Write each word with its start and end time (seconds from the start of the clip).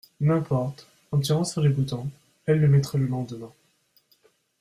N'importe, 0.19 0.87
en 1.11 1.19
tirant 1.19 1.43
sur 1.43 1.61
les 1.61 1.69
boutons, 1.69 2.09
elle 2.47 2.59
le 2.59 2.67
mettrait 2.67 2.97
le 2.97 3.05
lendemain. 3.05 3.53